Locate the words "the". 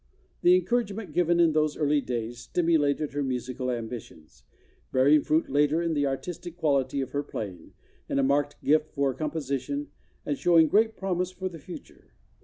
0.41-0.55, 5.93-6.07, 11.49-11.59